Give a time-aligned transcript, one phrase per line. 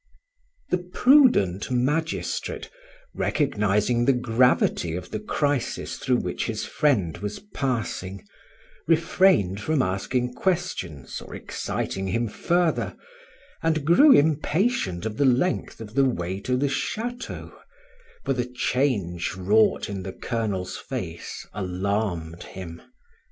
[0.71, 2.71] The prudent magistrate,
[3.13, 8.25] recognizing the gravity of the crisis through which his friend was passing,
[8.87, 12.95] refrained from asking questions or exciting him further,
[13.61, 17.55] and grew impatient of the length of the way to the chateau,
[18.25, 22.81] for the change wrought in the Colonel's face alarmed him.